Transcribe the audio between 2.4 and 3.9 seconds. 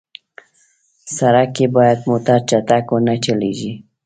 چټک ونه چلېږي.